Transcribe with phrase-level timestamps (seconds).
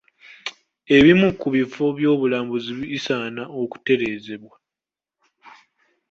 [0.95, 4.55] Ebimu ku bifo by'obulambuzi bisaana okutereezebwa.